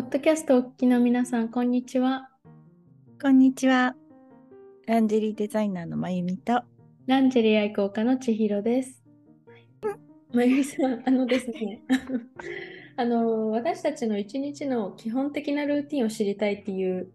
[0.00, 2.30] ポッドキャストをお聞きの皆さん、こんにちは。
[3.20, 3.94] こんにちは。
[4.86, 6.62] ランジェリーデザイナーのまゆみと。
[7.06, 9.04] ランジェリー愛好家の千尋です。
[10.32, 11.82] まゆみさん、あのですね、
[12.96, 17.12] あの、私たちの一日の基本的なルーティンを知りたいっていう、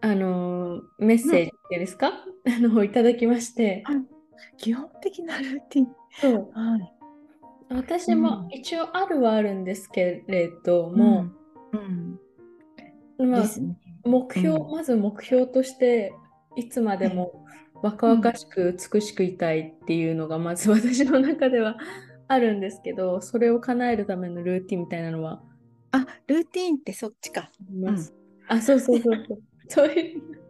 [0.00, 3.82] あの、メッセージっていうんですか、 あの、をいただきまして、
[4.58, 5.96] 基本的なルーティン。
[6.20, 7.01] そう、はい。
[7.74, 11.26] 私も一応あるはあるんですけれども、
[11.72, 13.30] うん。
[13.30, 13.76] まあですね。
[14.04, 16.12] 目標、うんまず目標として
[16.56, 17.44] いつまでも
[17.82, 21.76] 若々しく美しくいたいっていうのがまず私の中では
[22.28, 25.40] あるんですけどそれを叶えるためのルーティンみたいなのは
[25.92, 27.42] あ、ルーティンってそっちか。
[27.42, 28.14] あります。
[28.48, 30.41] あそうそうそうそうそういう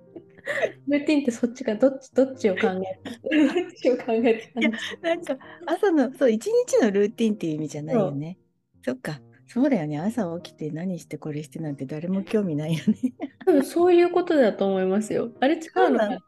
[0.89, 4.53] ルーティンってそっちかどっちどっちを考えてどっちを考えて
[5.01, 8.39] なんか朝の、そう、一日のルーティンっていう意味じゃないよね。
[8.85, 9.21] そっか。
[9.47, 9.99] そうだよね。
[9.99, 12.95] 朝起きて何してこれしてなんて誰も興味ないよね。
[13.45, 15.31] 多分そういうことだと思いますよ。
[15.41, 16.19] あれ違うのかな？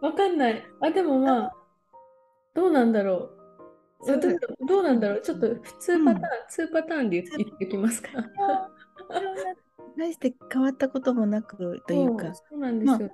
[0.00, 0.62] わかんない。
[0.80, 1.52] あ、でもまあ、
[2.54, 4.06] どうなんだろう。
[4.66, 5.20] どうなんだろう。
[5.20, 8.08] ちょっと普通パターン、うんツーパターンで言ってきますか？
[9.96, 13.10] 大して変わったこともなくというか、そうなんですよね。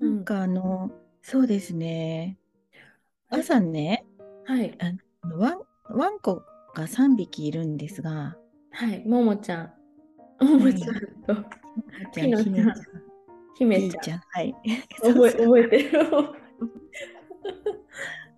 [0.00, 0.90] うなんん、かあの、
[1.22, 2.38] そうですね。
[3.30, 4.04] 朝ね、
[4.44, 4.76] はい。
[4.78, 4.92] あ
[5.26, 6.42] のワンワンコ
[6.74, 8.36] が3匹いるんですが、
[8.70, 9.04] はい。
[9.06, 9.72] ももちゃん。
[10.44, 10.94] ももちゃん
[11.26, 11.34] と
[12.12, 12.74] ひのちゃんひねちゃん、
[13.56, 13.82] 姫ちゃん。
[13.82, 14.54] いいちゃん、はい。
[15.00, 16.00] 覚え覚えてる。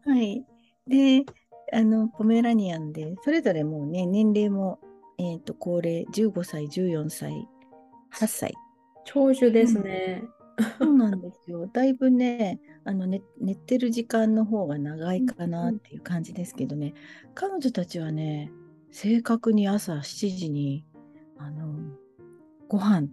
[0.07, 0.45] はい。
[0.87, 1.25] で、
[1.73, 4.79] あの、ポメラニアンで、それぞれもうね、年齢も、
[5.19, 7.49] えっ、と、高齢、15歳、14歳、
[8.19, 8.55] 8歳。
[9.05, 10.25] 長寿ですね。
[10.79, 11.67] そうなんですよ。
[11.73, 16.95] だいぶね、あの寝、寝てる時間の方が長いかなっていう感じですけどね、
[17.35, 18.51] 彼女たちはね、
[18.91, 20.87] 正確に朝7時に、
[21.37, 21.75] あの、
[22.69, 23.09] ご飯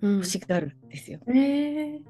[0.00, 1.20] うん欲しがるんですよ。
[1.28, 2.00] えー、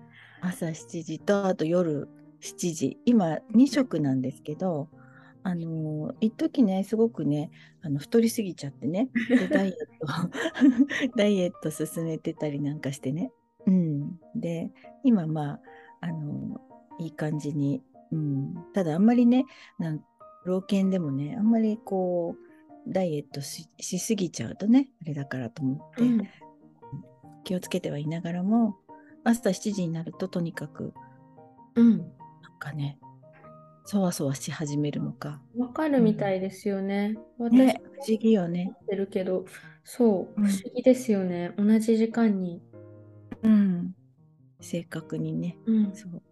[0.41, 2.09] 朝7時と、あと夜
[2.41, 2.99] 7時。
[3.05, 4.89] 今、2食なんですけど、
[5.43, 7.51] あの、一時ね、すごくね、
[7.83, 9.75] あの太りすぎちゃってね、で ダイエッ
[11.11, 13.33] ト、 ダイエット進めてたりなんかしてね。
[13.67, 14.21] うん。
[14.35, 14.71] で、
[15.05, 15.61] 今、まあ、
[16.01, 16.61] あの、
[16.99, 18.55] いい感じに、うん。
[18.73, 19.45] ただ、あんまりね、
[19.79, 20.05] なん
[20.45, 26.23] 老犬でもね、あんまりこう、ダイエットししすぎちゃうとね、あれだからと思って、うん
[27.45, 28.77] 気をつけてはいながらも、
[29.25, 30.95] 朝7時になるととにかく、
[31.75, 31.99] うん。
[31.99, 32.09] なん
[32.59, 32.99] かね、
[33.85, 35.41] そわそわし始めるのか。
[35.57, 37.17] わかるみたいですよね。
[37.39, 38.73] 私ね、不思議よね。
[38.89, 39.45] てるけど、
[39.85, 41.53] そう、うん不思議ですよね。
[41.57, 42.63] 同じ時間に。
[43.43, 43.95] うん。
[44.61, 45.59] 正確にね。
[45.67, 45.95] うん。
[45.95, 46.23] そう。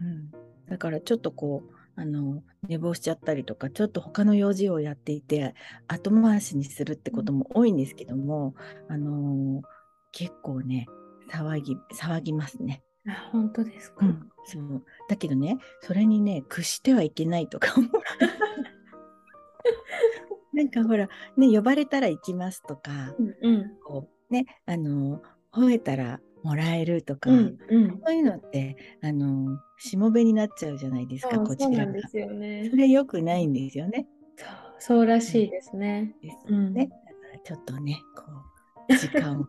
[0.00, 0.30] うん。
[0.68, 5.54] だからちょっとこう、あの、寝坊しちゃったりとか、ちょっと他の用事をやっていて、
[5.88, 8.54] 後回しにするってことも多いんですけども、
[8.88, 9.78] あのー
[10.10, 10.86] 結構ね、
[11.30, 12.82] 騒ぎ、騒ぎますね。
[13.08, 14.06] あ、本当ですか？
[14.06, 14.28] うん。
[14.44, 14.84] そう。
[15.08, 17.90] だけどね、それにね、屈してはいけないとか思う。
[20.56, 23.76] なんかほら、ね、呼ばれたら行きますとか、うんうん。
[23.84, 28.00] こうね、あの、吠えたらもらえるとか、うんうん。
[28.04, 32.02] そういうのって、あの、しもべになっちゃうじゃないですか、こちらがそうなんで。
[32.08, 32.76] すよねそ。
[32.76, 34.06] れ良くないんですよね。
[34.36, 34.48] そう、
[34.78, 36.14] そうらしいですね。
[36.22, 36.72] ですうん。
[36.74, 36.86] ね。
[36.86, 37.02] だか
[37.34, 38.22] らちょっとね、こ
[38.88, 39.48] う、時間を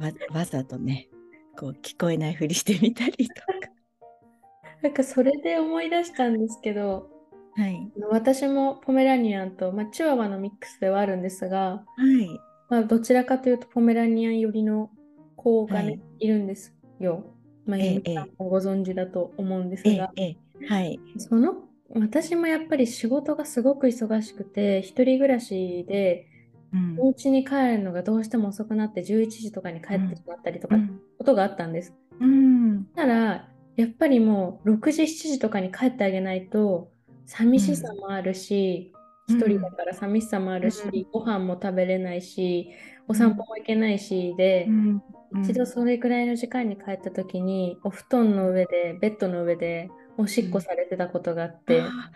[0.00, 1.08] わわざとね、
[1.56, 3.46] こう、聞こえないふりしてみたりとか。
[4.82, 7.10] なんかそれで思い出したんですけど、
[7.54, 7.90] はい。
[8.10, 12.28] 私もポメラニアンと、まあ、チワワのミックスではあるんですが、はい。
[12.68, 14.90] まあ、どちらかというとポメラニアン寄りの
[15.36, 17.24] 子がね、はいい、るんですよ。
[17.64, 21.00] まあ、ええご存知だと思うんですが、、ええええ、はい。
[21.18, 26.28] その私もやっぱり仕事がすごく忙しくて、一人暮らしで、
[26.72, 31.92] うんお家に帰るのがどうしても遅くなって11時とかに帰ってしまったりとか、うんことがあったんです。
[32.20, 32.86] うん。
[32.94, 36.92] たら、やっぱりもう6時、7時とかに帰ってあげないと、
[37.26, 38.96] 寂しさもあるし、うん
[39.28, 42.70] 一人だから寂しさもあるし、うんご飯も食べれないし、
[43.08, 45.02] お散歩も行けないし、でう、ん
[45.42, 52.10] 一度それくらいの時間に帰った時に、お布団の上で、ベッドの上で、おしっこされてたことがあって、あ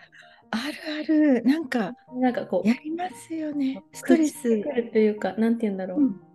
[0.51, 1.43] あるある。
[1.43, 3.83] なんか、なんかこう、やりますよね。
[3.91, 4.41] ストレス。
[4.41, 6.30] くるというか、なんて言うんだろう。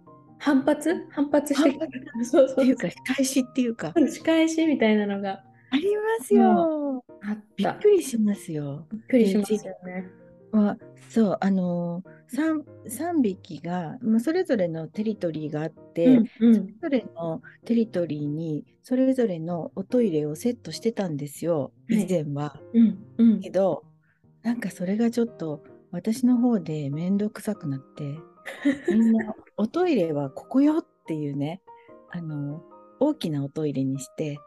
[0.52, 1.06] うん反発？
[1.10, 2.25] 反発してくる。
[2.25, 7.04] そうそうっていうか、仕返しっていうか、仕返しみたいなのがありますよ。
[7.22, 7.72] あっびた。
[7.72, 8.87] っくりしますよ。
[8.93, 10.08] びっくりしますよね。
[10.52, 10.78] は
[11.10, 22.60] そう、あのー、3, 3匹が、まあ、それぞれのテリトリーがあって、うんうんそれぞれのテリトリーにそれぞれのおトイレをセットしてたんですよ、はい以前は。
[22.72, 23.84] うんうんけど、
[24.42, 28.19] なんかそれがちょっと私の方で面倒くさくなって、
[28.88, 31.62] みんなおトイレはここよっていうね
[32.10, 32.62] あの
[33.00, 34.38] 大きなおトイレにして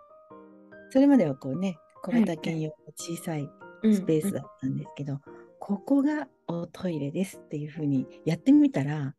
[0.90, 3.50] それまではこうね小型犬用の小さい
[3.84, 5.20] スペースだったんですけど、
[5.60, 9.16] ここがおトイレですっていうふうにやってみたら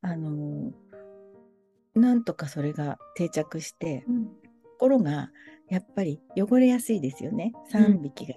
[0.00, 0.72] あの
[1.94, 4.26] なんとかそれが定着して、うん。
[4.26, 4.30] と
[4.78, 5.32] ころが
[5.68, 7.52] やっぱり汚れやすいですよね。
[7.72, 8.36] 3匹が、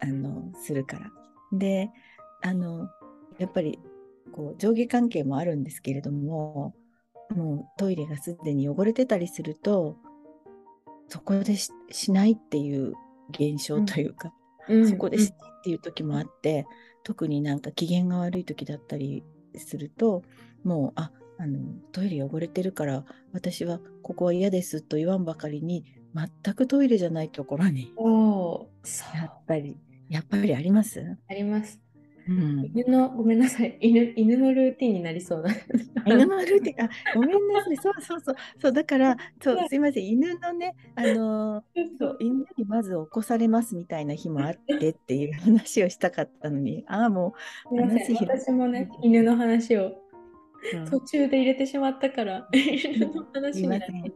[0.00, 1.12] あのするから。
[1.52, 1.90] で
[2.42, 2.88] あの
[3.38, 3.78] やっぱり
[4.40, 6.74] こう上下関係もあるんですけれども
[7.36, 9.96] もうトイレがすでに汚れてたりすると
[11.08, 12.94] そこでししないっていう
[13.30, 14.32] 現象というか、
[14.68, 14.88] うん。
[14.88, 16.66] そこでしないっていう時もあって、
[17.04, 19.24] 特になんか機嫌が悪い時だったり
[19.56, 20.22] すると
[20.64, 21.58] もうああの
[21.92, 25.84] トイレ汚れてるから私はここは嫌ですと言わんばかりに
[26.14, 27.92] 全くトイレじゃないところに
[29.14, 29.76] やっぱり
[30.08, 31.89] やっぱりあります、あります。
[32.30, 35.50] うん、犬の、ごめんなさい、犬犬のルーティンになりそうだ。
[36.06, 42.16] 犬のルーティン、あ、ごめんなさい、そうそうそう、そう、だから、そう、すいません、犬のね、あのーそう。
[42.20, 47.34] 犬にまず起こされますみたいな日もあってっていう話をしたかったのに、ああ、も
[47.68, 48.14] すみません。
[48.14, 49.94] 話私もね、犬の話をう、
[50.88, 54.04] 途中で入れてしまったから、犬の話になっすいません。
[54.04, 54.12] て。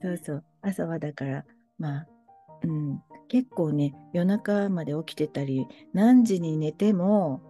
[0.00, 1.44] そうそう、朝はだから、
[1.78, 2.06] まあ、
[2.64, 7.42] うん、結構ね、夜中まで起きてたり、何時に寝ても、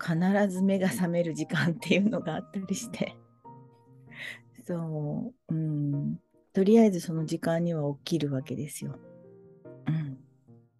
[0.00, 0.16] 必
[0.48, 3.16] ず目が覚める時間っていうのがあったりして、
[4.64, 6.18] そう、うん、
[6.52, 8.98] とりあえずその時間には起きるわけですよ。
[9.86, 10.18] うん、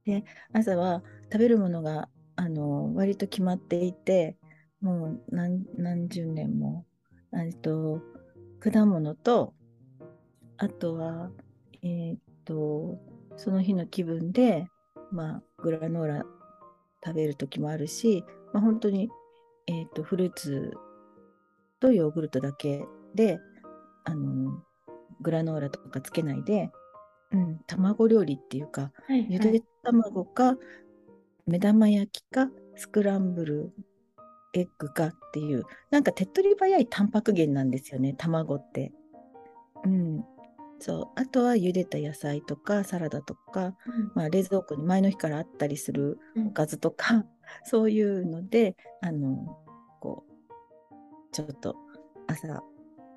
[0.04, 4.38] で、朝は食べるものがあの割と決まっていて、
[4.80, 6.86] もう何十年も、
[7.60, 8.00] と、
[8.58, 9.54] 果物と、
[10.56, 11.30] あとは、
[11.82, 12.98] えーっと、
[13.36, 14.68] その日の気分で、
[15.12, 16.24] まあ、グラノーラ
[17.04, 19.08] 食べる時もあるし、まあ、本当に、
[19.66, 20.72] えーっと、フルーツ
[21.80, 22.84] とヨーグルトだけ
[23.14, 23.40] で、
[24.04, 24.62] あの、
[25.20, 26.70] グラノーラとかつけないで、
[27.32, 30.56] うん、卵料理っていうか、はいゆで卵か、
[31.46, 33.72] 目玉焼きか、スクランブル
[34.52, 38.92] エッグかっていう、なんか手っ取り早いタンパク源なんですよね、卵って。
[39.84, 40.24] うん。
[40.80, 41.20] そう。
[41.20, 43.76] あとは茹でた野菜とかサラダとか、
[44.14, 47.24] まあ、冷蔵庫に前の日からあったりするうんおかずとか、
[47.64, 49.58] そういうので、あの、
[50.00, 50.94] こう、
[51.32, 51.76] ちょっと
[52.26, 52.62] 朝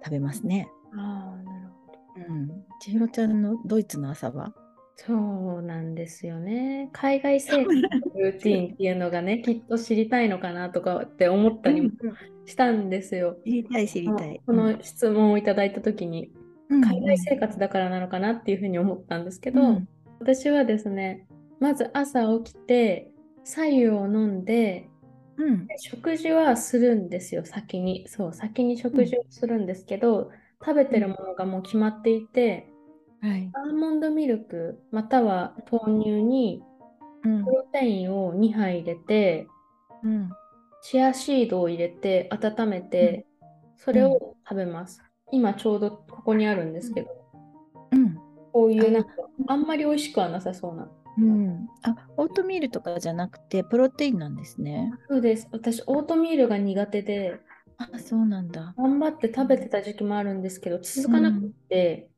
[0.03, 0.67] 食べますね。
[0.95, 2.33] ああ、なるほど。
[2.33, 2.65] うん。
[2.81, 4.53] 千尋ちゃんのドイツの朝は？
[4.95, 6.89] そうなんですよね。
[6.91, 7.81] 海外生活の
[8.15, 11.89] ルーティンっていうのがね、きっと知りたいのかなとかって思ったりも
[12.45, 13.37] したんですよ。
[13.43, 14.39] 知りたい知りたい。
[14.45, 16.42] この質問をいただいたときに、うん
[16.81, 19.87] 海外生活だからなのかなっていうふうに思ったんですけど、うん。
[20.19, 21.25] 私はですね、
[21.59, 23.11] まず朝起きて、
[23.43, 24.89] 白湯を飲んで、
[25.37, 25.67] うん。
[25.77, 28.07] 食事はするんですよ、先に。
[28.07, 30.31] そう、先に食事をするんですけど、
[30.63, 32.69] 食べてるものがもう決まっていて、
[33.21, 33.49] はい。
[33.53, 36.63] アーモンドミルクまたは豆乳に
[37.23, 37.45] うん。
[37.45, 39.47] プロテインを2杯入れて、
[40.03, 40.29] うん。
[40.81, 43.25] チアシードを入れて温めて、
[43.77, 45.01] それを食べます。
[45.33, 47.09] 今ちょうどここにあるんですけど、
[47.91, 48.15] うん
[48.53, 49.09] こういうなんか
[49.47, 50.87] あんまり美味しくはなさそうな。
[51.17, 54.91] うん、あ、オートミールとかじゃなくて、プロテインなんですね。
[55.09, 55.47] そうです。
[55.51, 57.39] 私、オートミールが苦手で、
[57.77, 58.75] あ、そうなんだ。
[58.77, 62.09] 頑張って食べてた時期もあるんですけど、続かなくて、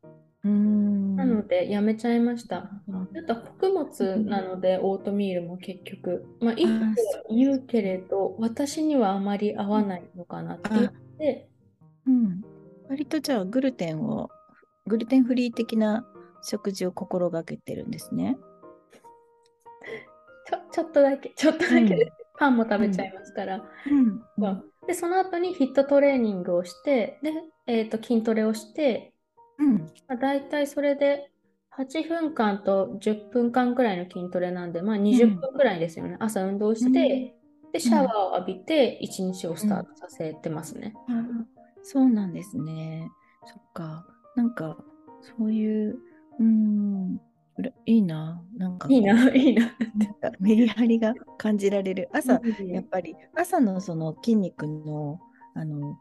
[0.43, 1.15] うーん。
[1.15, 2.69] なのでやめちゃいました。
[2.87, 6.25] うんあと穀物なので、オートミールも結局。
[6.41, 6.67] まあ、いい
[7.29, 11.49] 言うけれど、私にはあまり合わないのかなって言って、
[12.07, 12.45] うん。
[12.89, 14.29] 割とじゃあ、グルテンを、
[14.85, 16.05] グルテンフリー的な
[16.43, 18.37] 食事を心がけてるんですね。
[20.47, 22.11] ちょちょっとだけ、ちょっとだけです。
[22.37, 23.63] パンも食べちゃいますから。
[23.89, 24.21] うん。
[24.37, 27.31] そうで、その後にヒットトレーニングをして、で、
[27.65, 29.13] えーと、筋トレをして、
[29.57, 29.77] うん。
[30.07, 31.31] まあ、大体それで
[31.77, 36.17] 8分間と10分間くらいの筋トレなんで、まあ20分くらいですよね。
[36.19, 37.35] 朝運動して、
[37.73, 40.93] で、シャワーを浴びて一日をスタートさせてますね。
[41.09, 41.25] あ
[41.87, 43.11] そうなんですね。
[43.45, 44.07] そっか。
[44.35, 44.75] なんか、
[45.21, 45.99] そういう、
[46.39, 47.21] うーん、
[47.85, 48.43] いいな。
[48.57, 49.65] なんかいいな、いいな。
[49.95, 52.09] なんかメリハリが感じられる。
[52.11, 55.19] 朝、やっうぱり朝のその筋肉の
[55.53, 55.93] あの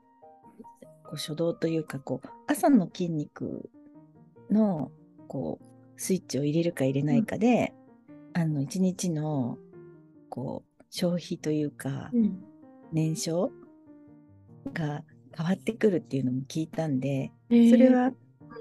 [1.05, 3.71] こう初動というかこう朝の筋肉
[4.51, 4.91] の
[5.29, 7.73] こうスイッチを入れるか入れないかで、
[8.33, 9.59] あの一日の
[10.31, 12.43] こう消費というかん
[12.93, 13.53] 燃焼
[14.73, 15.05] が
[15.37, 17.71] 変わってくるっていうのも聞いたんで、えー。
[17.71, 18.09] それは、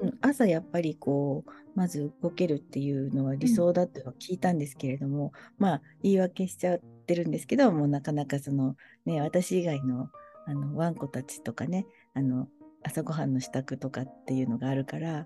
[0.02, 8.76] うん、朝やっぱりこうまず動けるっていうのは理想だとは聞いたんですけれども、まあ言い訳しちゃってるんですけどもうなかなかその
[9.06, 10.10] ね私以外の
[10.46, 12.48] あのワンコたちとかねあの
[12.84, 15.26] 朝ごはんの支度とかっていうのがあるから、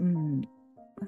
[0.00, 0.42] うん、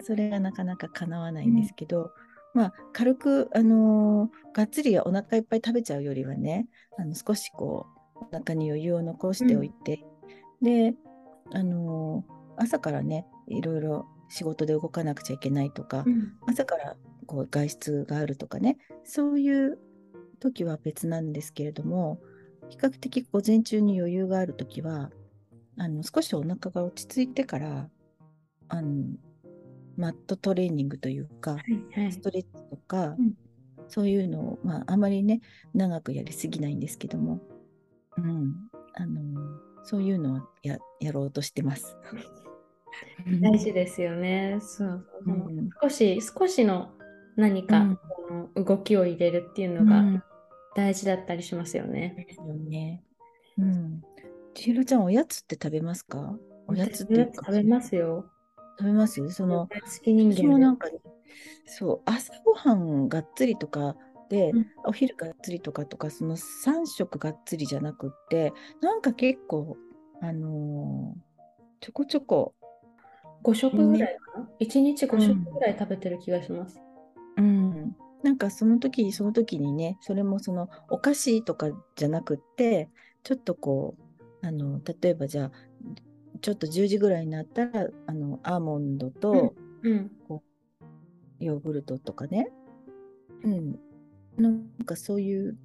[0.02, 2.12] それがなかなか叶わないんですけど、
[2.54, 6.66] まあ軽く、あのーがっつりお腹いっぱい食べちゃうよりはね
[6.98, 10.04] あの少しこうお腹に余裕を残しておいて、
[10.62, 10.94] で、
[11.52, 16.32] あのー朝からねいろいろ仕事で動かなくちゃいけないとか、うん。
[16.46, 16.96] 朝から
[17.26, 19.78] こう外出があるとかねそういう
[20.40, 22.20] 時は別なんですけれども
[22.68, 25.10] 比較的午前中に余裕がある時は
[25.76, 27.88] あの少しお腹が落ち着いてから
[28.68, 29.04] あの
[29.96, 32.12] マットトレーニングというかはいはい。
[32.12, 33.34] ストレッチとか、うん。
[33.88, 35.40] そういうのを、まあ、あまりね
[35.74, 37.40] 長くやりすぎないんですけども、
[38.18, 38.54] うん、
[38.94, 39.20] あの
[39.84, 41.96] そういうのはややろうとしてます。
[43.40, 44.58] 大事ですよね。
[44.60, 46.90] そうそうん少し少しの
[47.36, 50.22] 何か、うんこの動きを入れるっていうのがうん
[50.76, 52.26] 大事だったりしますよね。
[52.28, 53.02] ですよね。
[53.58, 54.02] うん。
[54.54, 56.36] 千尋ちゃん、おやつって食べますか？
[56.66, 58.26] おやつって食べますよ。
[58.78, 59.20] 食べます？
[59.20, 59.30] よ。
[59.30, 60.98] その、大好き人私もなんかね、
[61.66, 63.96] そう、朝ごはんがっつりとか
[64.28, 64.66] で、うん。
[64.84, 69.76] お昼がっつりとかとか、その3食がっつりじゃなくって、なんか結構、
[70.20, 71.28] あのー
[71.80, 72.54] ちょこちょこ、
[73.42, 76.80] 5食ぐらいかな、1日5食ぐらい食べてる気がします。
[77.36, 82.90] うん、なんかその時その時にね、それもそのお菓子とかじゃなくって、
[83.22, 83.94] ちょっとこ
[84.42, 85.52] う、あの、例えばじゃあ、
[86.40, 90.10] ちょっと10時ぐらいになったら、あの、アーモンドとうん。
[91.40, 92.50] ヨーグルトとかね、
[93.44, 93.78] うん、
[94.38, 95.56] なんかそういう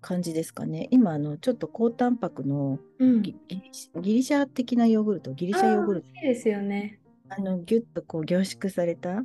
[0.00, 0.88] 感じですかね。
[0.90, 3.22] 今、あの、ちょっと高タンパクのうん。
[3.22, 6.08] ギギリシャ的なヨーグルト、ギリシャヨーグルト。
[6.08, 7.00] いいですよね。
[7.28, 9.24] あの、ギュッとこう凝縮された、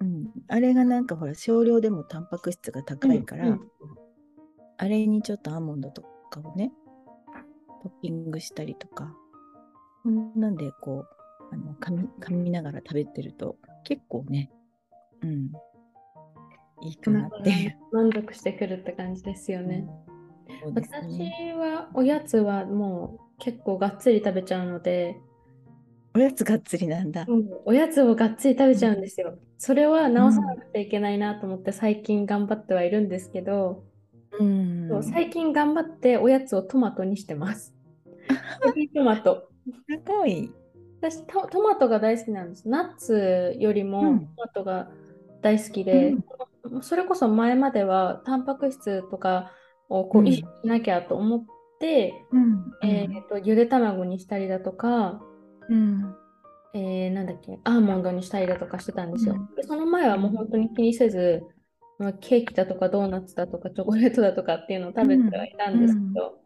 [0.00, 3.60] うん、あれがなんかほら、少量でもタンパク質が高いから、うん
[4.82, 6.00] あれにちょっとアーモンドと
[6.30, 6.72] かをね、
[7.82, 9.14] トッピングしたりとか、
[10.02, 14.50] こんなんでこう、あの噛み噛みながら食べてると、結構ね、
[15.22, 15.52] うん、
[16.82, 17.76] いいかなって。
[17.92, 19.86] 満足してくるって感じですよね。
[20.62, 21.54] そうです私ね。
[21.56, 25.18] はおやつはもう結構がっつり食べちゃうので、
[26.14, 27.24] おやつがっつりなんだ。
[27.26, 29.38] もうおやつをがっつり食べちゃうんですよ。
[29.58, 33.84] それは直さなくちゃいけないなと思って最近頑張ってはいるんですけど、
[34.38, 35.02] うん。
[35.02, 37.74] 最近頑張っておやつをトマトにしてます。
[38.94, 39.48] トマト。
[39.88, 40.50] すごい。
[41.00, 42.68] 私ト、トマトが大好きなんです。
[42.68, 44.90] ナッツよりもうんトマトが
[45.42, 46.14] 大好きで、
[46.82, 49.52] それこそ前まではタンパク質とか
[49.88, 51.44] をこううん意識しなきゃと思っ
[51.80, 52.64] て、うん。
[52.82, 55.20] えーとゆで卵にしたりだとか、
[55.68, 56.14] うん。
[56.74, 59.34] えーなんだっけ、アーモンドにしたりだとかしてたんですよ。
[59.34, 61.42] うんでその前はもう本当に気にせず、
[61.98, 66.38] まあ、ケーキだとかドーナツだとかチョコレートだとかっていうのを食べてはいたんですけど、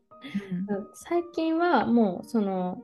[0.95, 2.83] 最近はもうその、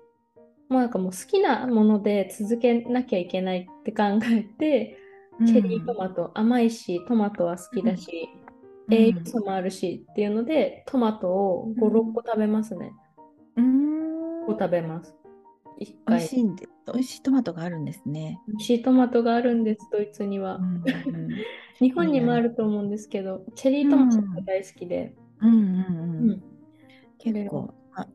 [0.69, 4.99] もうなんかもう好きなもので続けなきゃいけないって考えて、
[5.47, 8.29] チェリートマト甘いし、トマトは好きだし、
[8.91, 12.93] 栄養素もあるしっていうので、トマトを5、6個食べますね。
[13.57, 14.47] うん。
[14.47, 15.15] 5食べます。
[15.81, 16.17] 1美回。
[16.19, 18.39] 味しいんで、美味しいトマトがあるんですね。
[18.49, 20.57] 美味しいトマトがあるんです、ドイツには。
[20.57, 20.83] うん
[21.81, 25.15] 日本にもあると思うんですけど、チェリートマトが大好きで。
[25.41, 26.43] うんうんううんん。
[27.17, 28.07] 結構、あ、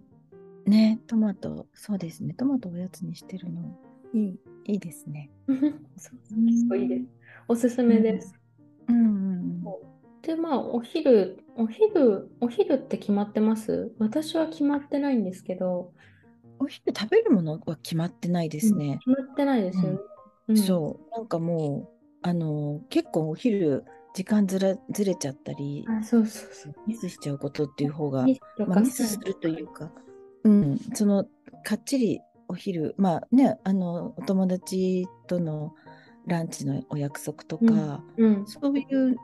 [0.67, 2.35] ね、トマト、そうですね。
[2.35, 3.75] トマトおやつにしてるの、
[4.15, 5.29] いい、いいですね。
[5.47, 5.59] そう
[5.97, 6.17] そう
[6.69, 7.05] そういいです。
[7.47, 8.33] おすすめです。
[8.87, 9.65] うんうん
[10.21, 13.93] で、まあ、お昼、お昼、お昼って決まってます？
[13.99, 15.93] 私は決まってないんですけど、
[16.57, 18.99] お昼食べるものは決まってないですね。
[19.05, 19.99] 決まってないですよね。
[20.47, 23.83] うんそう、なんかもう、あの、結構お昼、
[24.15, 26.75] 時間ずらずれちゃったり、あ、そうそうそう。
[26.87, 29.91] ミスしちゃうことっていう方が、ミスまあ、ミスするというか、
[30.43, 31.25] うん、その
[31.63, 35.73] かっちりお昼、まあね、あのお友達との
[36.27, 38.47] ランチのお約束とか、うん。
[38.47, 39.15] そういう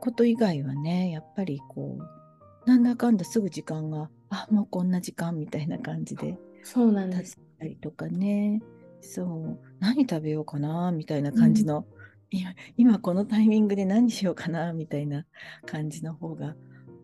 [0.00, 7.38] こと以外はね、やっぱりこう、なんだかんだすぐ時間が、あ、もうこんな時間みたいな感じでそうなんです。
[7.58, 8.62] たりとかね、
[9.00, 11.86] そう、何食べようかなみたいな感じの、
[12.30, 15.26] 今今このタイミングで何しようかなみたいな
[15.66, 16.54] 感じの方が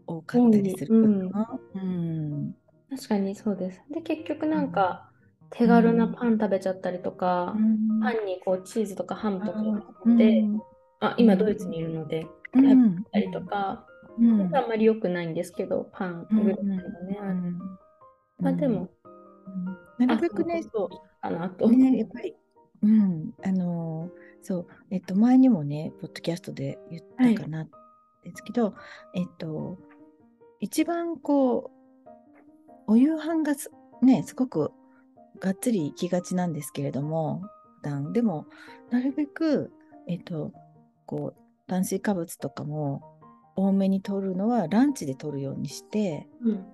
[0.06, 1.60] 多かったりするかな。
[1.74, 2.54] うん
[2.88, 3.82] 確かにそうです。
[3.90, 5.10] で、結局なんか、
[5.58, 7.54] 手軽なパン食べちゃったりとか、
[8.02, 10.44] パンにこうチーズとかハムとかを乗せて、
[11.00, 13.04] あ、今ドイツにいるので、うん。
[13.12, 13.86] たりとか、
[14.18, 14.54] うん。
[14.54, 17.18] あんまり良くないんですけど、パンぐらいのね。
[17.20, 17.58] うん
[18.38, 18.90] まあでも、
[19.98, 20.06] うん。
[20.06, 20.88] なるべくねあ、そう
[21.22, 21.70] かなと。
[21.70, 22.36] ね、やっぱり、
[22.82, 27.70] うん、あのーそう、えっと、前にもね、ポッドキャストで言ったかな、で
[28.32, 28.74] すけど、
[29.12, 29.76] えっと、
[30.60, 31.72] 一番こ
[32.86, 33.72] う、お夕飯がす
[34.02, 34.70] ね、すごく
[35.40, 37.42] がっつり行きがちなんですけれども、
[37.82, 38.12] 普段。
[38.12, 38.46] でも、
[38.90, 39.72] なるべく、
[40.06, 40.52] えっと、
[41.06, 43.02] こう、炭水化物とかも
[43.56, 46.66] 多めに取るのはランチで取るようにして、うん。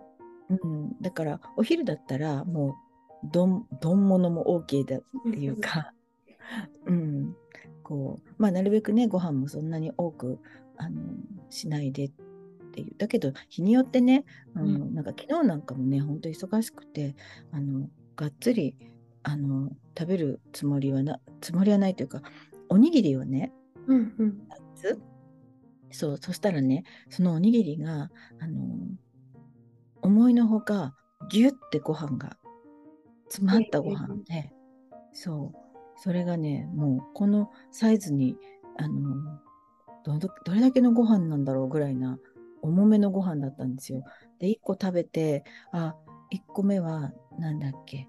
[0.61, 2.77] うん、だからお昼だったらも
[3.25, 5.03] う丼丼物も OK だっ
[5.33, 5.95] ていうか、
[6.87, 7.37] うん、
[7.83, 10.39] こうまあなるべくねご飯もそんなに多く
[10.77, 11.01] あの
[11.49, 12.13] しないでっ
[12.73, 12.95] ていう。
[12.99, 17.15] だけど日によってね、あのうなんか昨日なんかもね本当忙しくて
[17.51, 18.77] あのがっつり
[19.23, 22.23] あの食べるつもりはなつもりはないというか
[22.69, 23.53] おにぎりをね
[23.87, 24.39] うんうん。
[24.75, 25.01] つ
[25.91, 28.61] そうそしたらねそのおにぎりがあの
[30.01, 30.95] 思いのほか
[31.31, 32.37] ギュッてご飯が
[33.29, 34.53] 詰まったご飯で、
[35.13, 35.59] そう
[35.97, 38.37] それがねもうこのサイズに
[38.77, 39.41] あの
[40.05, 42.19] どどどれだけのご飯なんだろうぐらいな
[42.63, 44.03] 重めのご飯だったんですよ。
[44.39, 45.95] で1個食べてあ
[46.33, 48.09] 1個目はなんだっけ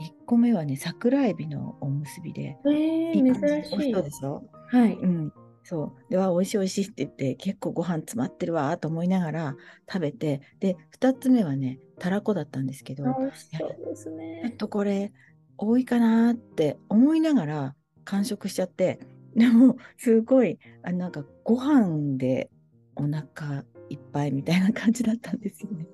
[0.00, 4.02] ？1個目はね桜エビのおむすびでえー、いい珍しい美味しそう。
[4.02, 4.42] でしょ？
[4.68, 4.94] はい。
[4.94, 6.10] うん、そう。
[6.10, 9.56] では、美味しい美味しいって言って、結構ご飯詰まってるわと思いながら
[9.90, 14.54] 食べて、で、2つ目はね、たらこだったんですけど、ちょ美味しそうですっね。
[14.58, 15.12] とこれ、
[15.56, 17.74] 多いかなって思いながら
[18.04, 18.98] 完食しちゃって、
[19.36, 22.50] でも、すごい、あなんか、ご飯で
[22.96, 25.86] お腹いっぱいみたいな感じだったんですよね。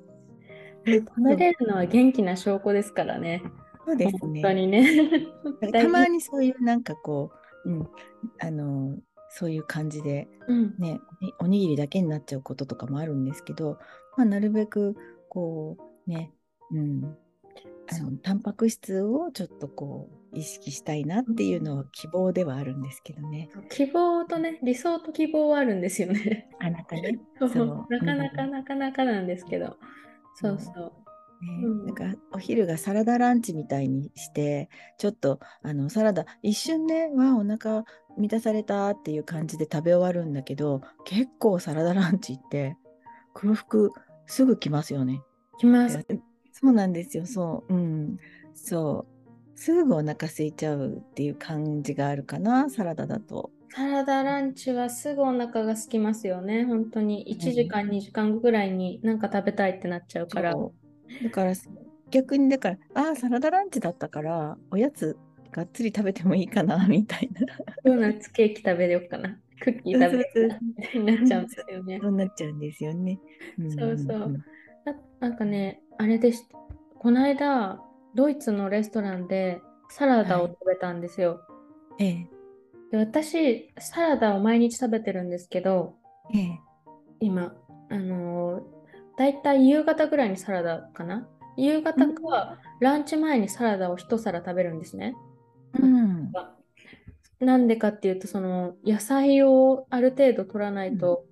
[0.86, 3.42] 食べれるのは元気な証拠ですからね。
[3.86, 4.54] そうです本当ね。
[4.54, 4.86] にね。
[5.72, 7.30] たまにそういうなんかこ
[7.64, 7.88] う、うん、
[8.40, 8.98] あの、
[9.30, 10.74] そういう感じで、うん。
[10.78, 11.00] ね、
[11.38, 13.78] おにぎりだけになっちゃうこととかもあるんですけど、
[14.16, 14.96] まあ、なるべく
[15.28, 16.32] こうね、
[16.72, 17.16] うん、
[17.92, 23.48] あのタンパク質をちょっとこう意識したいなっていうのは希望ではあるんですけどね。
[23.70, 26.48] 希望とね、理想と希望はあるんですよね。
[26.60, 27.18] あなたね。
[27.38, 29.76] そうなかなかうんなかなかなんですけど。
[30.34, 30.92] そうそう。
[31.42, 37.84] ねうんなんかお昼がサラダランチみたいにしてちょっとあのサラダ一瞬ねわあお腹
[38.18, 42.76] 満たされたっていう感じで食べ終わるんだけど結構サラダランチって
[43.32, 43.88] 空腹
[44.26, 45.22] すぐ来ますよね。
[45.58, 46.06] きます。
[46.52, 48.18] そうなんですよ、そう、うん、
[48.54, 49.06] そ
[49.56, 53.50] う、すぐお腹空いちゃうっていう感じがあるかな、サラダだと。
[53.72, 56.64] サラダランチはすぐお腹が空きますよね。
[56.64, 60.54] 本当に1時間、2時間後ぐらいに何か食べたいってなっちゃうから。
[60.54, 61.52] だから、
[62.10, 65.16] 逆に、だから、ああ、サラダランチだったから、おやつ
[65.52, 67.46] がっつり食べてもいいかな、 みたいな。
[67.84, 69.38] ドーナツケーキ食べようかな。
[69.60, 70.60] クッキー食べようかな。
[70.60, 72.00] みたいになっちゃうんですよね。
[72.02, 73.20] そうなっちゃうんですよね。
[73.60, 74.44] んそうそうんん
[74.84, 76.42] ななんかね、あれでし
[76.98, 77.80] この間、
[78.14, 81.40] ドイツのレストランでサラダを食べたんですよ。
[81.98, 82.26] ええ、
[82.90, 85.94] で私、サラダを毎日食べてるんですけど、
[86.34, 86.60] ええ、
[87.20, 87.54] 今、
[87.88, 88.62] あのー、
[89.16, 91.28] だいたい夕方ぐらいにサラダかな？
[91.56, 95.14] 夕方かランチ前にサラダを一皿食べるんですね。
[95.78, 96.32] うん、
[97.38, 101.24] なんでかっていうと、その野菜をある程度取らないと、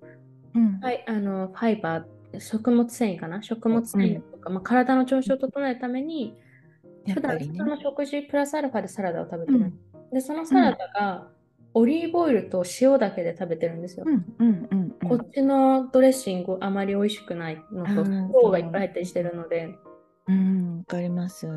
[0.53, 3.41] うん、はい、あのファイバー、食物繊維かな？
[3.41, 6.37] 食物繊維とか、まあ、体の調子を整えるために、
[7.07, 7.57] 普段やっぱりね。
[7.57, 7.65] そ。
[7.65, 9.59] の食事プラスアルファでサラダを食べてる。
[9.59, 9.73] うん。
[10.13, 11.27] で、そのサラダが
[11.73, 14.05] オリーブオイルと塩だけで食べてるんですよ。
[14.07, 18.03] うん、うん、うん、うんこっちのドレッシングあまり美味しくないのと、
[18.41, 19.75] 糖がいっぱい入ったりしてるので。
[20.27, 21.47] うん、わかります。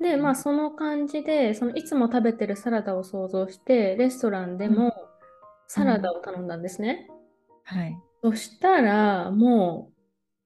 [0.00, 4.94] で、まあその感じで、そのいつも食べてるサラダを想像して、レストランでも
[5.66, 7.08] サラダを頼んだんですね。
[7.64, 7.96] はい。
[8.22, 9.92] そしたら、も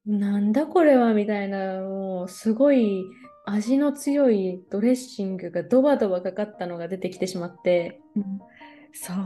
[0.06, 3.04] う、なんだこれはみたいな、もうすごい
[3.44, 8.40] 味の強いドレッシングがドバドバかかったのが出てきてしまって、うん
[8.92, 9.16] そう。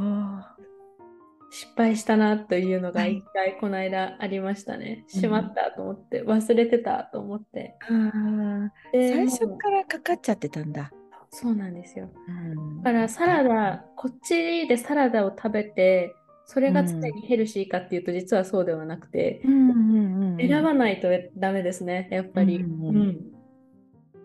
[1.51, 5.05] 失敗したなというのがはい一回この間ありましたね。
[5.15, 7.77] うんしまったと思って、忘れてたと思って。
[7.83, 10.93] あ最初からかかっちゃってたんだ。
[11.31, 12.11] そうなんですよ。
[12.29, 16.15] うんだからサラダ、こっちでサラダを食べて、
[16.47, 22.57] それが常にヘルシーかっていうと、実はそうではなくて、うんうんうんうん選ばないとダメですね、やっぱり。
[22.57, 23.38] うんうん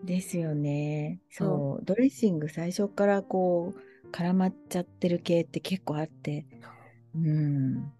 [0.04, 1.20] ですよね。
[1.30, 6.46] そそう、ドレッシング最初からこう絡まっちゃってる系って結構あって、
[7.14, 7.92] うん。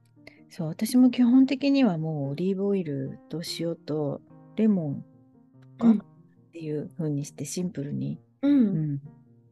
[0.51, 4.21] そう、私も基本的にはもうオリーブオイルと塩と
[4.57, 5.05] レモン
[5.79, 6.03] とかうんっ
[6.53, 8.49] ていう風にしてシンプルに、う。
[8.49, 9.01] うんん、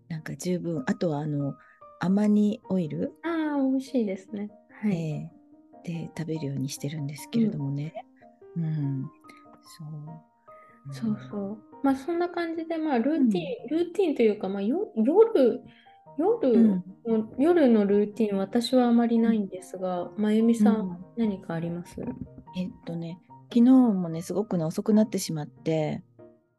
[0.09, 0.85] なんか十分。
[0.87, 1.55] あとはあの
[2.01, 4.51] アマニオイル、ああ、美味しいですね。
[4.71, 4.97] はい。
[4.97, 5.43] えー
[5.85, 7.93] で食べるようにしてるんですけれどもね。
[8.57, 9.11] うん、
[9.65, 10.95] そう。
[10.95, 11.72] そうそう。
[11.83, 15.63] まあそんな感じで、まあルーティン、ルーティンというか、まあよ夜、
[16.19, 16.85] 夜うん。
[17.07, 20.97] の、夜のルーティン、私はあまりないんですが、まゆみさん、うん。
[21.17, 21.97] 何かあります？
[22.57, 23.19] えっとね、
[23.53, 26.03] 昨日もね、すごくね、遅くなってしまって、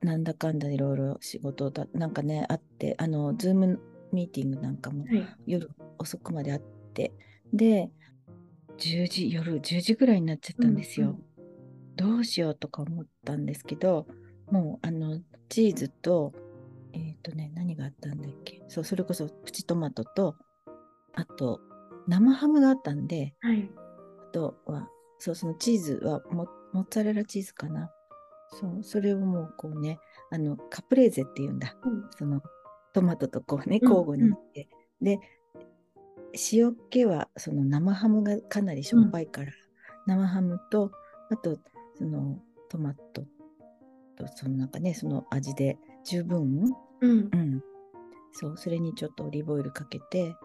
[0.01, 3.79] なんだかんだいろいろ仕事だ、なんかね、あって、あの、ズーム
[4.11, 5.25] ミーティングなんかもはい。
[5.45, 7.13] 夜遅くまであって、
[7.53, 7.89] で、
[8.77, 11.19] 10時、夜10時ぐらいになっちゃったんですよ。
[11.95, 14.07] どうしようとか思ったんですけど、
[14.51, 16.33] もう、あの、チーズと、
[16.93, 18.63] えっ、とね、何があったんだっけ？
[18.67, 20.35] そう、それこそプチトマトと、
[21.13, 21.59] あと、
[22.07, 23.69] 生ハムがあったんで、はい。
[24.29, 24.87] あとは、
[25.19, 27.89] そう、そのチーズはモモッツァレラチーズかな？
[28.49, 29.99] そう、それをもうこうね、
[30.31, 31.75] あの、カプレーゼっていうんだ。
[31.83, 32.41] うんその、
[32.93, 34.67] トマトとこうね、うん交互にして、
[35.01, 35.19] で、
[36.51, 39.51] 塩気はその生ハムがかなりしょっぱいから、
[40.07, 40.91] 生ハムと、
[41.31, 41.57] あと、
[41.95, 43.23] そのトマト
[44.15, 47.37] と、そのなんかね、その味で十分、うんう。
[47.37, 47.63] ん。
[48.31, 50.35] そう、それにちょっとオリーブオイルかけて、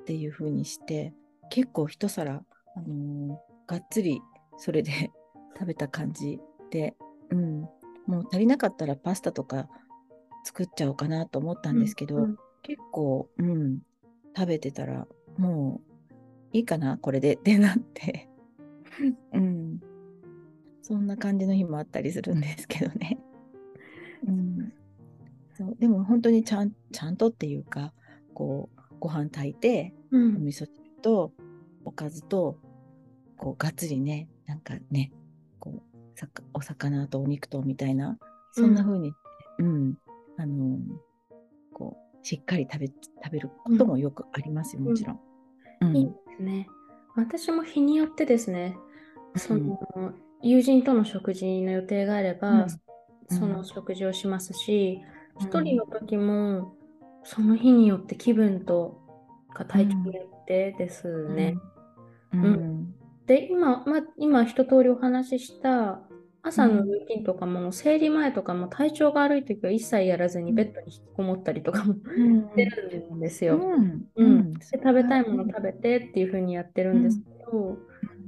[0.00, 1.12] っていう風にして、
[1.50, 2.42] 結構一皿、
[2.76, 3.36] あのー
[3.68, 4.22] がっつり
[4.58, 4.92] それで
[5.58, 6.96] 食べた感じで、
[7.30, 7.60] うん。
[8.06, 9.68] もう足りなかったらパスタとか
[10.44, 13.78] 作っちゃおうかなと思ったんですけど、うん結構、うん、
[14.36, 15.06] 食べてたら、
[15.38, 15.80] も
[16.52, 18.28] ういいかな、これでってなって、
[19.32, 19.55] うん。
[20.86, 23.18] そんな感じの日もあったりするんですけどね。
[24.24, 24.72] うん。
[25.56, 27.92] そうでも本当にちゃんちゃんとっていうか
[28.34, 30.44] こうご飯炊いてうおん。
[30.44, 30.70] 味噌汁
[31.02, 31.32] と
[31.84, 32.56] おかずと
[33.36, 35.10] こうがっつりねなんかね
[35.58, 35.82] こ
[36.14, 38.16] うさかお魚とお肉とみたいな
[38.52, 39.12] そんな風に
[39.58, 39.94] うん、
[40.36, 40.78] あの
[41.72, 45.20] こうしっかり食べ食べることもよくありますよ、もちろん。
[45.80, 46.68] うんいいですね。
[47.16, 48.76] 私も日によってですね、
[49.36, 49.78] その、
[50.42, 52.66] 友人との食事の予定があれば、うん。
[53.28, 55.02] その食事をしますし、
[55.40, 55.46] うん。
[55.46, 56.76] 一人の時も、
[57.24, 59.00] その日によって気分と
[59.52, 61.58] か体調によってですね。
[62.32, 62.44] うん。
[62.44, 62.94] うん。
[63.26, 66.00] で、今、まあ、今一通りお話しした
[66.42, 72.48] 朝のルーティンとかも、生理前とかも体調が悪い時は一切やらずにベッドに引きこもったりとかもうん。
[72.50, 73.56] してるんですよ。
[73.56, 74.06] うん。
[74.16, 77.78] うん、で食べたいもの食べてっていう風にやってるんですけど、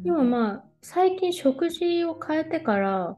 [0.05, 3.17] 今まあ最近食事を変えてから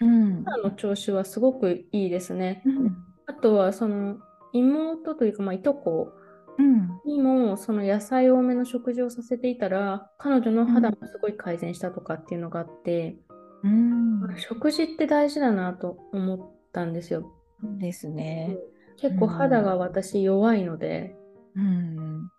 [0.00, 2.62] うん肌の調子はすごくいいですね。
[2.66, 2.96] うん
[3.26, 4.18] あとはその
[4.52, 6.12] 妹というかまあいとこ
[6.58, 13.16] うんにもその野菜多めの食事をさせていたら彼女の肌もすごい改善したとかっていうのがあって、
[13.62, 14.02] うん
[14.36, 16.40] 食事って大事だなと思っ
[16.72, 17.32] たんですよ。
[17.78, 18.56] ですね。
[18.96, 21.16] 結構肌が私弱いので、
[21.54, 22.30] うん。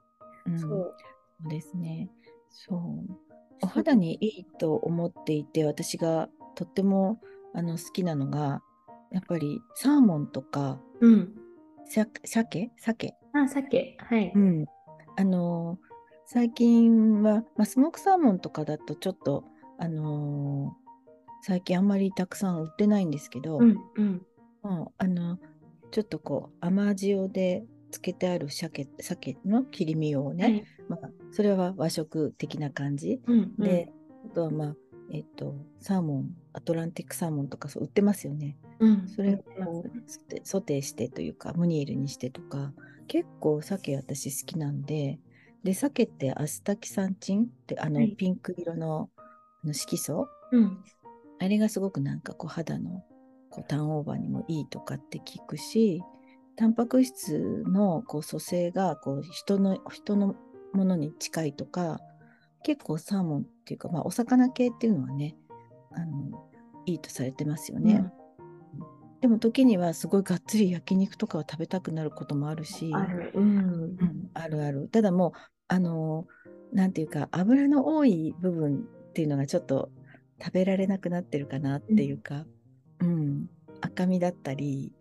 [0.46, 2.10] うん、そうですね。
[2.50, 3.33] そう。
[3.62, 7.20] お肌にいいと思っていて、私がとっても
[7.54, 8.62] あの好きなのが、
[9.12, 11.36] やっぱりサーモンとか、うん。
[11.86, 13.98] さ鮭鮭あ、鮭。
[14.00, 14.32] はい。
[14.34, 14.66] うん。
[15.18, 15.94] あのー
[16.26, 19.44] 最近は、まあ、スモークサーモンとかだとちょっと、
[19.78, 20.84] あのー
[21.46, 24.26] 最近あんまりたくさん売ってないんですけど、うんうん。
[24.62, 25.38] もうあの
[25.92, 30.66] ちょっとこう甘塩でつけてある鮭鮭の切り身をね、はい。
[30.90, 33.64] まあ、それは和食的な感じ、うんうん。
[33.64, 33.92] で
[34.26, 34.76] あとはまあ
[35.12, 38.58] えっとサーモンアトランティックサーモンとかそう売ってますよね。
[38.80, 42.74] うん、それをソテソテーしてというかムニエルにしてとか
[43.08, 45.20] 結構鮭私好きなんで
[45.64, 48.16] で鮭ってアスタキサンチンってあの、はい。
[48.18, 49.10] ピンク色の
[49.64, 50.28] あの色素？
[50.52, 50.84] うん。
[51.40, 53.04] あれがすごくなんかこう肌の
[53.50, 56.02] こうターンオーバーにもいいとかって聞くし、
[56.56, 60.36] タンパク質のこう組成がこう人の人の
[60.74, 62.00] ものに近いとか、
[62.64, 65.36] 結構サーモンっていうか、まあ、お魚系っていうのはね、
[65.92, 66.50] あの
[66.86, 68.06] いいとされてますよね。
[69.22, 73.32] でも時にはすごいがっつり焼肉とかを食べたくなることもあるし、ある。
[73.34, 73.58] うん。
[73.58, 74.90] うんあるある。
[74.90, 75.32] ただもう、
[75.68, 76.28] あの、
[76.74, 79.92] なんていうか、油の多い部分っていうのがちょっと
[80.44, 82.46] 食べられなくなってるかなっていうか、
[83.00, 83.48] うん、
[83.80, 84.92] 赤身だったり、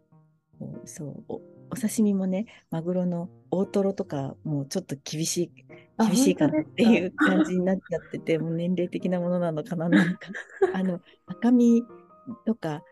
[0.85, 5.53] そうお、お刺身もね、マグロの大トロとか、もうちょっと厳しい、
[5.97, 10.29] あ厳しいかなっていう感じになっちゃってて、もう年齢的なものなのかな、なんか、
[10.75, 11.83] あの、赤身
[12.47, 12.83] とか、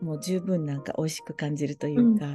[0.00, 2.26] もう十分なんか美味しく感じるというんうか、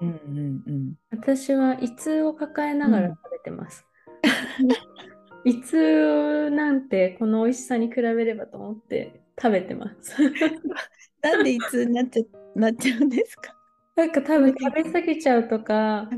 [0.00, 0.94] うんうんうん。
[1.10, 3.86] 私は胃痛を抱えながらうん食べてます。
[5.44, 10.14] 胃痛なんてこの美味しさに比べればと思って食べてます。
[11.22, 13.54] なんでいつになっちゃなっちゃうんですか？
[13.96, 15.48] なんか多分食べ過ぎちゃう。
[15.48, 16.08] とか、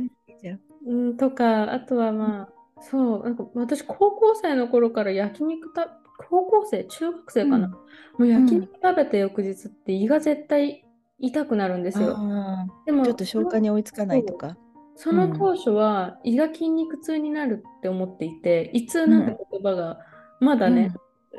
[0.87, 5.89] うん、とか、あとはまあ、そう、なんか私高校生の頃から焼肉た、
[6.29, 7.73] 高校生、中学生かな、うん。
[7.73, 7.79] も
[8.19, 10.85] う焼肉食べた翌日って胃が絶対
[11.19, 12.15] 痛くなるんですよ。
[12.17, 14.57] あでもーちょっと消化に追いつかないとか。
[14.97, 19.99] その当初は胃が筋肉痛になるって思っていて、胃痛なんて言葉が
[20.41, 20.95] まだね、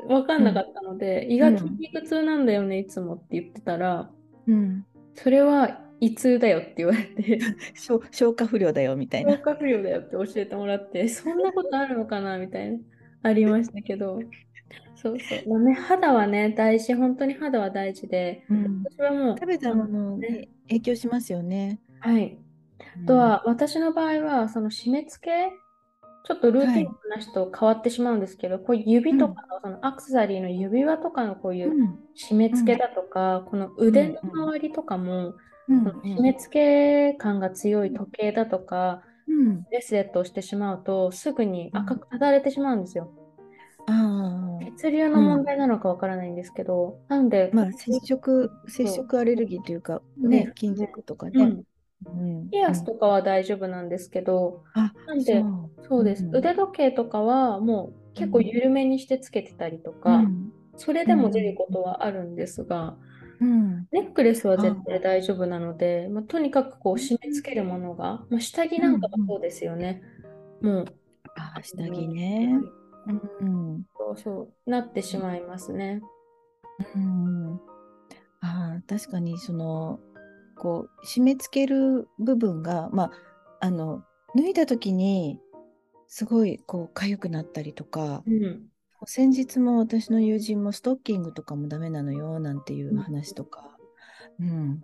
[0.08, 4.10] 分かんなかったので、胃が筋肉痛なんだよね、いつもって言ってたら、
[4.46, 7.38] うん、それは胃痛だよって言われて、
[7.74, 9.54] 消消化不良だよみたいな消。
[9.54, 12.78] 化不良だよって教えてもらって、そんなことあるのかなみたいな、
[13.22, 14.20] ありましたけど、
[14.96, 15.48] そうそう。
[15.48, 21.80] まあね、肌はね、大事、本当に肌は大事で、うん、私はもう、食べたものねに影響しますよね。
[22.00, 22.38] はい。
[23.04, 25.52] あとは、私の場合は、その締め付け、
[26.24, 35.34] ちょっとルーティンの話と変わってしまうんですけど、こういう指とかの、そのアクセサリーの指輪とかのこういううん、締め付けだとか、この腕の周りとかも、
[35.68, 43.12] うん、締め付け感が強い時計だとか、うん、ブレスレットをしてしまうと、すぐに赤くただれてしまうんですよ。
[43.88, 51.32] ああ、血流の問題なのかわからないんですけど、なので、まあ、接触、接触アレルギーというか、ねね、金属とかね。
[51.34, 51.64] うん、
[52.06, 52.50] うん。
[52.50, 55.44] ピアスとかは大丈夫なんですけど、あ、なんで
[55.88, 56.04] そう。
[56.04, 56.24] です。
[56.24, 60.52] うん腕時計とかはもう結構緩めにしてつけてたりとか、うん。
[60.76, 62.96] それでも出ることはあるんですが、
[63.40, 70.02] うん、ネックレスは絶対大丈夫なので、まあ、とにかくこう締め付けるものが、まあ、下着なんかもそうですよね。
[70.62, 70.84] もう、
[71.36, 72.58] あ、下着ね。
[73.40, 76.00] うん、そうそう、なってしまいますね。
[76.94, 77.60] うん、
[78.40, 79.98] あー確かにその
[80.56, 83.10] こう締め付ける部分が、まあ、
[83.60, 84.02] あの
[84.34, 85.40] 脱いだ時に
[86.08, 88.66] すごいこう痒くなったりとかうん。
[89.06, 93.70] 先日も私の友人もストッキングとかもダメなのよなんていう話とか、
[94.40, 94.82] うん、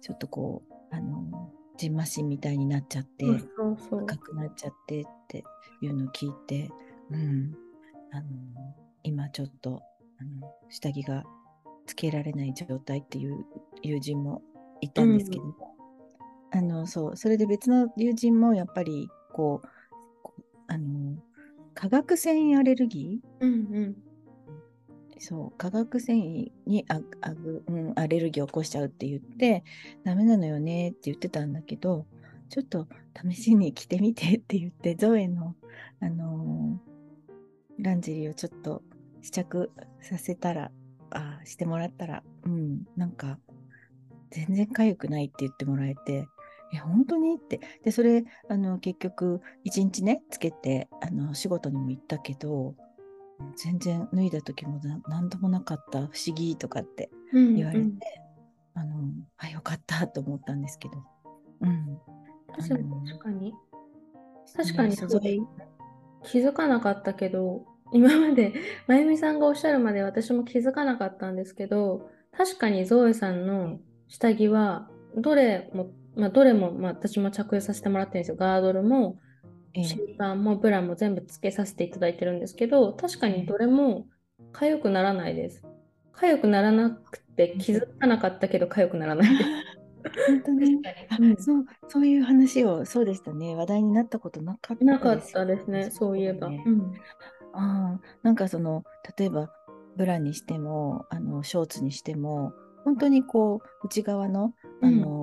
[0.00, 3.24] ちょっとこうあのじんましんみたいになっちゃって。
[3.24, 4.02] そうそうそう。
[4.02, 5.44] 赤くなっちゃってって
[5.80, 6.68] いうのを聞いて、
[7.10, 7.54] うん、
[8.12, 8.26] あの
[9.04, 9.80] 今ちょっと
[10.18, 11.24] あの下着が
[11.86, 13.46] つけられない状態っていう
[13.82, 14.42] 友人も
[14.80, 15.54] いたんですけども、
[16.50, 19.68] あのそうそれで別の友人もやっぱりこう
[20.66, 21.16] あの
[21.80, 23.46] 化学繊維アレルギー？
[23.46, 23.96] うんうん。
[25.18, 29.64] そう化学繊維にああぐ、うん、アレルギーを起こしちゃうって言って
[30.04, 32.04] ダメなのよねって言ってたんだけど
[32.50, 32.86] ちょっと
[33.30, 35.54] 試しに着てみてって言ってゾエの、
[36.00, 38.82] あのーランジェリーをちょっと
[39.22, 39.70] 試着
[40.02, 40.70] させたら
[41.08, 43.38] あしてもらったらうんなんか
[44.30, 46.26] 全然痒くないって言ってもらえて
[46.72, 47.34] え本当に？
[47.36, 47.60] って。
[47.84, 52.74] でそれあの結局一日ねつけてあの仕事にも行ったけど
[53.56, 57.98] 全然脱いだ時もな何ともなかった不思議とかってうん言われて、うん
[58.72, 59.00] あの
[59.36, 61.04] あよかったと思ったんですけど、
[61.60, 61.98] うん、
[62.56, 63.54] 確かに確かに。
[64.56, 65.40] 確かにね素材
[66.22, 68.54] 気づかなかったけど、今まで、
[68.86, 73.78] まゆみさんがおっしゃるまで私も気づかなかったんですけど、確かにゾエさんの
[74.08, 78.36] 下着は、どれも、まあ、どれも、まあ、私も着用させてもらってるんですよ。
[78.36, 79.18] ガードルも、
[79.72, 79.84] ええ。
[79.84, 84.06] シーパンもブラも全部つけさせていただいてるんですけど、確かにどれも
[84.52, 85.62] 痒くならないです。
[86.14, 89.50] 痒くならなくて気づかなかったけど痒くならないです。
[90.28, 90.80] 本当に？
[90.84, 91.28] あ確かに。
[91.30, 91.36] うん。
[91.36, 93.54] そうそういう話をそうでしたね。
[93.54, 96.50] 話題になったことなかったなかったですね、そういえば。
[96.50, 96.92] ねうん。
[97.52, 98.84] ああなんかその
[99.16, 99.50] 例えば
[99.96, 102.52] ブラにしてもあのショーツにしても
[102.84, 105.19] 本当にこう内側のあの、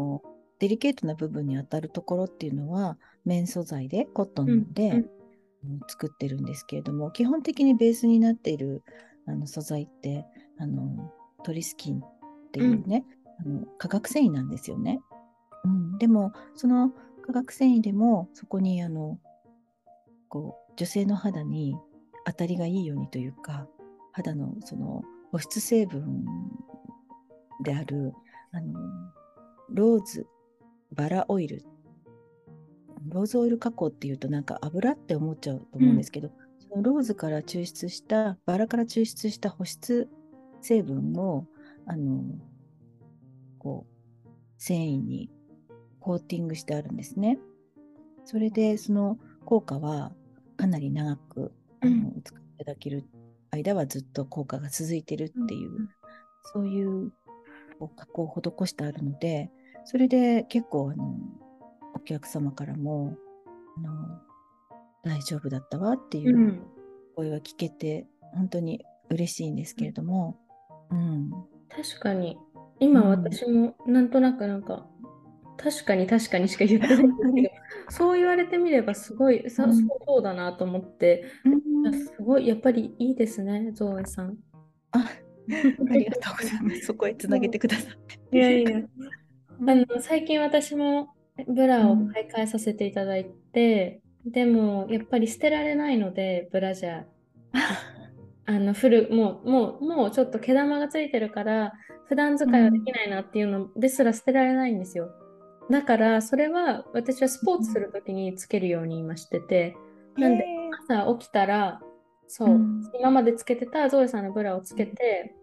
[0.59, 4.95] デリケートな部分に当たるところっていうのは綿素材でコットンで、うんうん。
[4.95, 5.17] うん
[5.87, 8.83] 作ってるんですけれども基本的にベースになっている
[9.27, 10.25] あの素材って
[10.59, 11.11] あの
[11.43, 13.05] トリスキンっていうね、
[13.39, 14.99] あの化学繊維なんですよね。
[15.65, 16.91] うん、でもその
[17.25, 19.19] 化学繊維でもそこにあの
[20.29, 21.75] こう女性の肌に
[22.25, 23.67] 当たりがいいようにというか
[24.13, 26.25] 肌のその保湿成分
[27.63, 28.13] である
[28.53, 28.79] あの
[29.69, 30.25] ローズ
[30.97, 31.63] バラオイル。
[33.07, 40.09] ローズオイル加工っていうとなんか油って思っちゃうと思うんですけど、そのローズから抽出したバラから抽出した保湿
[40.61, 41.45] 成分を
[41.85, 42.23] あの
[43.59, 43.85] こ
[44.25, 45.29] う繊維に
[46.01, 47.37] コーティングしてあるんですね。
[48.25, 50.11] それでその効果は
[50.57, 53.05] かなり長くあの、う使っていただける
[53.51, 55.89] 間はずっと効果が続いてるっていう、うん
[56.53, 57.11] そういう
[57.95, 59.51] 加工を施してあるので
[59.89, 61.15] それで結構あの
[61.95, 63.17] お客様からも
[63.77, 64.27] あの
[65.03, 66.61] 大丈夫だったわっていううん。
[67.15, 70.37] 声が聞けて、本当に嬉しいんですけれども、
[70.91, 71.31] うん、
[71.69, 72.37] 確かに、
[72.79, 73.09] 今うん。
[73.09, 74.87] 私もなんとなくなんか、
[75.57, 77.49] 確かに確かにしか言ってないけど、
[77.89, 79.75] そう言われてみればすごい、さうん。
[79.75, 81.93] そうそうだなと思って、うん。
[81.93, 84.37] すごい、やっぱりいいですね、ゾーエさん。
[84.91, 86.81] あありがとうございます。
[86.81, 87.97] そこへつなげてくださっ
[88.29, 88.37] て。
[88.37, 88.81] いやいや。
[89.59, 91.09] あの最近私も
[91.47, 97.03] ブラを買い替えさせていただいて、でもやっぱり捨てられないので、ブラジャー。
[98.49, 101.73] あの古もうもうもうちょっと毛玉がついてるから
[102.07, 105.09] 普段使いはできないなっていうのですら捨てられないんですよ。
[105.69, 109.75] だからそれは私はスポーツする時につけるように今してて、
[110.17, 110.45] なんで
[110.87, 111.81] 朝起きたら
[112.27, 115.35] そう、うん今までつけてたゾエさんのブラをつけて、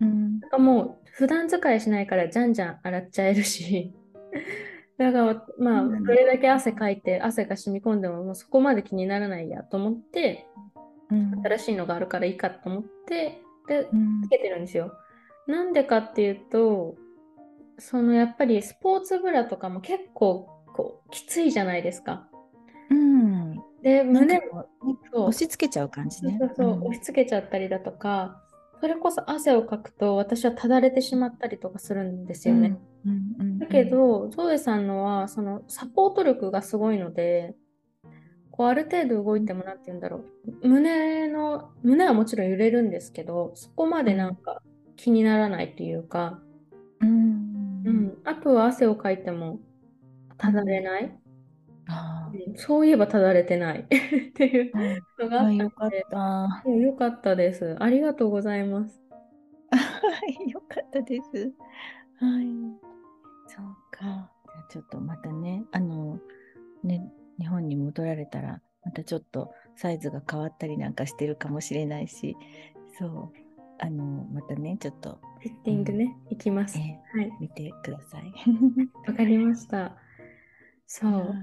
[0.00, 0.40] うん。
[0.40, 3.94] なんかもう普段使いしないからじゃんじゃん洗っちゃえるし。
[4.98, 10.46] だからまあどれだけ汗かいて汗が染み込んでももうそこまで気にならないやと思って
[11.10, 11.42] うん。
[11.42, 14.22] 新しいのがあるからいいかと思ってでうん。
[14.22, 14.92] つけてるんですよ。
[15.46, 16.96] なんでかっていうと
[17.78, 22.28] そのやっぱりスポーツブラとかも結構こうきついじゃないですか。
[22.90, 23.60] うん。
[23.82, 25.22] で胸かこうねそう。
[25.28, 26.36] 押し付けちゃう感じね。
[26.40, 28.42] そうそう、押し付けちゃったりだとか、
[28.80, 32.78] それこそ汗をかくと私はただれてしまったりとかするんですよね。
[33.04, 37.54] うんうんうんだけど、ゾエさんのはそのサポート力がすごいので、
[38.50, 40.24] こうある程度動いてもなんて言うんだろ
[40.62, 44.62] う、胸の、胸はもちろん揺れるんですけど、そこまでなんか
[44.96, 46.40] 気にならないというか、
[47.00, 47.82] うん。
[47.84, 49.60] うん、あとは汗をかいても
[50.38, 51.18] ただれない、
[51.88, 56.64] あうんそういえばただれてない っていうーのがあったよかっで、た。
[56.66, 57.76] うんよかったです。
[57.80, 59.00] ありがとうございます。
[59.70, 59.78] は
[60.46, 61.52] い、よかったです。
[62.20, 62.46] はい。
[63.46, 64.30] そうか。
[64.52, 66.20] じゃあちょっとまたね、あの、
[66.82, 67.02] ね、
[67.38, 72.36] 日本に戻られたら、またちょっとサイズが変わったりなんかしてるかもしれないし、
[72.98, 73.32] そう、
[73.78, 76.78] あの、またね、ちょっと、フィッティングね、いきます。
[76.78, 78.32] えはい、見てください。
[79.06, 79.96] わかりました。
[80.86, 81.34] そう、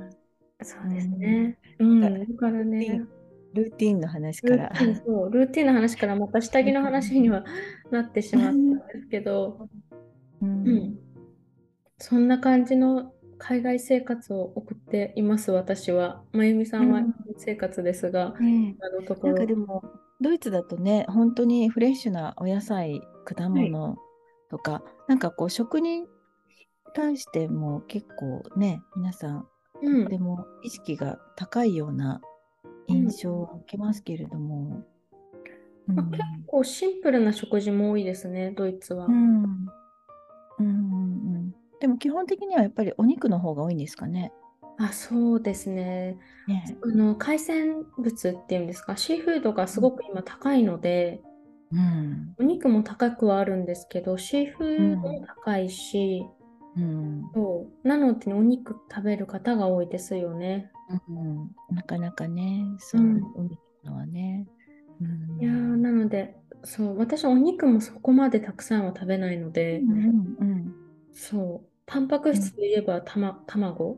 [0.63, 1.58] そうですね。
[1.80, 3.04] うん、だからね、
[3.54, 4.80] ルーティンの話からルー。
[4.80, 7.43] ティンそうルーティンの話からまた下着の話には
[7.91, 9.67] なってしまったんですけど、
[10.41, 10.67] うん。
[10.67, 11.00] うん、
[11.97, 16.24] そんな感じの海外生活を送っています、私は。
[16.32, 17.15] まゆみさんはうん。
[17.38, 19.47] 生活ですが、ね今のとこなんかろ。
[19.47, 19.84] でも、
[20.21, 23.97] ドイツだとね、本当にフレッシュなお野菜、果物
[24.50, 26.06] とか、なんかこう、食に
[26.93, 29.47] 対しても結構ね、皆さん、
[29.82, 32.22] うんとても意識が高いような
[32.88, 34.84] 印象を受けますけれども。
[35.88, 39.08] うんまあ結構シンプルな食事も多いですね、ドイツは。
[39.08, 39.48] うんうん
[40.60, 40.67] うんう
[41.39, 44.32] んでも基本的にはやっぱりお肉の方が多いんですかね。
[44.78, 46.17] あ、そうですね。
[46.48, 51.22] ねあの海鮮物っていうんですか、シーフードがすごく今高いので、
[51.72, 56.24] うんお肉も高くはあるんですけど、シーフードも高いし、
[56.77, 60.71] うんそうなのでお肉食べる方が多いですよね。
[61.10, 64.47] うんなかなかね、そう、うん海のはね。
[65.01, 70.75] うんいやーなので、そう、私お肉もそこまでたくさんは食べないので、うんうんうん
[71.13, 73.97] そう、タンパク質といえばたま、卵、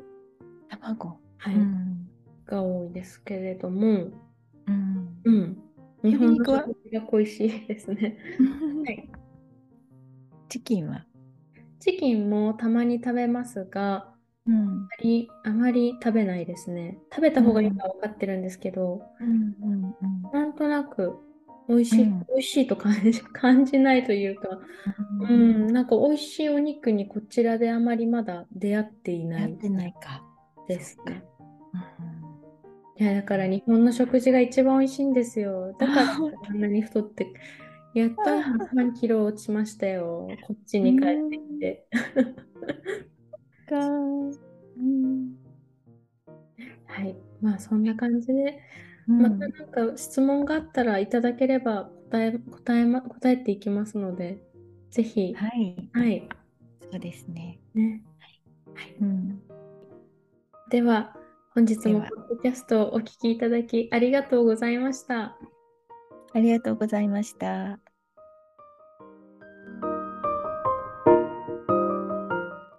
[0.70, 1.20] 卵。
[1.38, 2.08] はいうん
[2.46, 4.12] が多いですけれども、
[4.68, 5.58] うんうん、
[6.04, 6.64] 日本の鶏肉は？
[6.68, 8.18] 食事が恋しいですね。
[8.86, 9.10] はい
[10.50, 11.06] チキンは？
[11.84, 14.08] チキンもたまに食べますが、
[14.48, 14.56] うん。
[14.56, 16.98] あまりあまり食べないですね。
[17.12, 19.56] 食べた方がいいのは分かってるんですけど、うん。
[19.62, 19.96] うん
[20.32, 21.18] なんとなく
[21.68, 22.20] 美味しい、うん。
[22.30, 30.24] 美味しいと感じ感じないというか、ううん、なんか美味しいお肉にこちらであまりまだ出会っていないやってないか。
[30.70, 31.22] ですね。
[32.98, 33.06] うん。
[33.06, 35.76] いや、だから日本の食事が一番美味しいんですよ。
[35.78, 37.28] だからこんなに太って、
[37.94, 40.28] やっと今3キロ落ちましたよ。
[40.48, 41.88] こっちに帰ってきて。
[43.70, 43.88] か。
[43.88, 45.36] うん
[46.86, 47.16] はい。
[47.42, 48.60] まあそんな感じで、
[49.08, 54.42] うんまたなんか質問があったらいただければ答え、答えま、答えていきますので、
[54.92, 55.90] ぜひ、はい。
[55.94, 56.30] はい。
[56.92, 57.60] そうですね。
[57.74, 58.04] ね。
[59.02, 59.42] うん
[60.70, 61.16] では、
[61.54, 65.38] 本日もポッドキャストをお聞きいただきありがとうございました。
[66.34, 67.83] ありがとうございました。